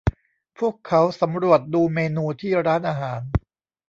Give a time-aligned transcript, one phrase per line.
[0.59, 3.21] พวกเขาสำรวจดูเมนูที่ร้านอาหาร